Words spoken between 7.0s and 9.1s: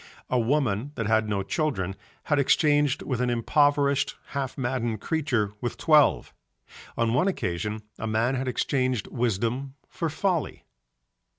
one occasion a man had exchanged